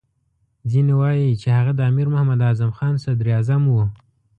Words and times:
ځینې 0.71 0.93
وایي 1.01 1.39
چې 1.41 1.47
هغه 1.57 1.71
د 1.75 1.81
امیر 1.91 2.07
محمد 2.13 2.39
اعظم 2.47 2.71
خان 2.77 2.93
صدراعظم 3.03 3.61
وو. 3.67 3.83